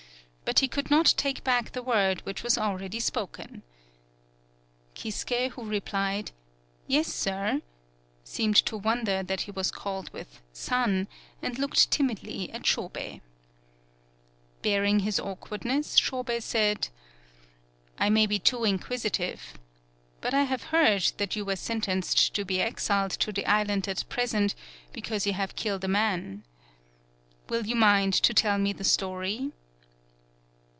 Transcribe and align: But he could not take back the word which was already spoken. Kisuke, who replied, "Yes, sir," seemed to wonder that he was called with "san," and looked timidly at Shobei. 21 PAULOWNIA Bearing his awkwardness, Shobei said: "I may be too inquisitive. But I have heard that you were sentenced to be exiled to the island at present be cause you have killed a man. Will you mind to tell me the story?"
But 0.43 0.59
he 0.59 0.67
could 0.67 0.91
not 0.91 1.13
take 1.15 1.45
back 1.45 1.71
the 1.71 1.81
word 1.81 2.19
which 2.25 2.43
was 2.43 2.57
already 2.57 2.99
spoken. 2.99 3.63
Kisuke, 4.95 5.51
who 5.51 5.63
replied, 5.63 6.33
"Yes, 6.87 7.07
sir," 7.07 7.61
seemed 8.25 8.57
to 8.65 8.75
wonder 8.75 9.23
that 9.23 9.41
he 9.43 9.51
was 9.51 9.71
called 9.71 10.11
with 10.11 10.41
"san," 10.51 11.07
and 11.41 11.57
looked 11.57 11.89
timidly 11.89 12.51
at 12.51 12.63
Shobei. 12.63 13.21
21 13.21 13.21
PAULOWNIA 13.21 13.21
Bearing 14.61 14.99
his 14.99 15.21
awkwardness, 15.21 15.97
Shobei 15.97 16.41
said: 16.41 16.89
"I 17.97 18.09
may 18.09 18.25
be 18.25 18.37
too 18.37 18.65
inquisitive. 18.65 19.57
But 20.19 20.33
I 20.33 20.43
have 20.43 20.63
heard 20.63 21.13
that 21.15 21.33
you 21.33 21.45
were 21.45 21.55
sentenced 21.55 22.33
to 22.35 22.43
be 22.43 22.61
exiled 22.61 23.11
to 23.11 23.31
the 23.31 23.45
island 23.45 23.87
at 23.87 24.03
present 24.09 24.53
be 24.91 24.99
cause 25.01 25.25
you 25.25 25.31
have 25.31 25.55
killed 25.55 25.85
a 25.85 25.87
man. 25.87 26.43
Will 27.47 27.65
you 27.65 27.75
mind 27.77 28.13
to 28.15 28.33
tell 28.33 28.57
me 28.57 28.73
the 28.73 28.83
story?" 28.83 29.53